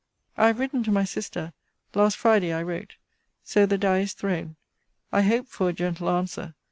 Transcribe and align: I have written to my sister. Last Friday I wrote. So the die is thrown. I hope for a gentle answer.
I 0.35 0.47
have 0.47 0.57
written 0.57 0.81
to 0.85 0.91
my 0.91 1.03
sister. 1.03 1.53
Last 1.93 2.17
Friday 2.17 2.51
I 2.51 2.63
wrote. 2.63 2.95
So 3.43 3.67
the 3.67 3.77
die 3.77 3.99
is 3.99 4.13
thrown. 4.13 4.55
I 5.11 5.21
hope 5.21 5.47
for 5.47 5.69
a 5.69 5.73
gentle 5.73 6.09
answer. 6.09 6.55